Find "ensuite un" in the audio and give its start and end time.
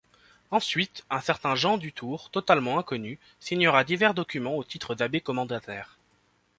0.49-1.21